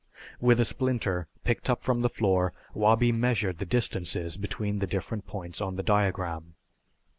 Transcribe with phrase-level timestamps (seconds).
[0.39, 5.27] With a splinter picked up from the floor Wabi measured the distances between the different
[5.27, 6.55] points on the diagram.